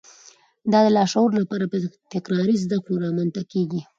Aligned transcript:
دا 0.71 0.79
د 0.85 0.87
لاشعور 0.97 1.31
لپاره 1.41 1.65
په 1.71 1.77
تکراري 2.13 2.55
زده 2.63 2.77
کړو 2.83 2.95
رامنځته 3.05 3.41
کېږي 3.51 3.81